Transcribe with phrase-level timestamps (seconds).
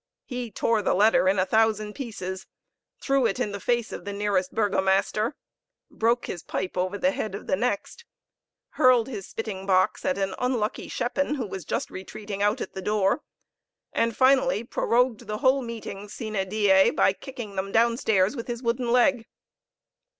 [0.25, 2.47] He tore the letter in a thousand pieces
[2.99, 5.35] threw it in the face of the nearest burgomaster
[5.91, 8.05] broke his pipe over the head of the next
[8.69, 12.81] hurled his spitting box at an unlucky schepen, who was just retreating out at the
[12.81, 13.21] door;
[13.93, 18.91] and finally prorogued the whole meeting sine die, by kicking them downstairs with his wooden
[18.91, 19.27] leg.